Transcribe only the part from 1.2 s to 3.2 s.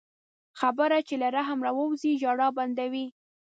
له رحم راووځي، ژړا بندوي